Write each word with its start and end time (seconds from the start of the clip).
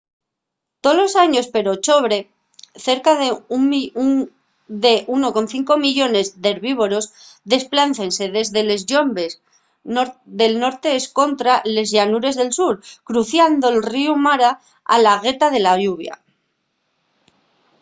tolos 0.85 1.13
años 1.25 1.45
per 1.53 1.65
ochobre 1.75 2.17
cerca 2.87 3.11
de 3.21 3.27
1,5 3.33 5.73
millones 5.85 6.27
d'herbívoros 6.43 7.05
desplácense 7.53 8.23
dende 8.35 8.61
les 8.69 8.81
llombes 8.89 9.31
del 10.39 10.53
norte 10.63 10.87
escontra 11.01 11.53
les 11.75 11.87
llanures 11.95 12.35
del 12.37 12.51
sur 12.59 12.75
cruciando'l 13.07 13.77
ríu 13.93 14.13
mara 14.27 14.51
a 14.93 14.95
la 15.05 15.13
gueta 15.23 15.47
de 15.55 15.59
la 15.65 15.73
lluvia 15.83 16.13